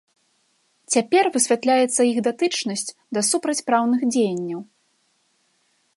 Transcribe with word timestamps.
Цяпер 0.93 1.23
высвятляецца 1.35 2.01
іх 2.11 2.17
датычнасць 2.27 2.93
да 3.19 3.23
супрацьпраўных 3.29 4.01
дзеянняў. 4.17 4.61